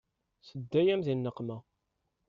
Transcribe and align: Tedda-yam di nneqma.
Tedda-yam 0.47 1.01
di 1.05 1.13
nneqma. 1.15 1.57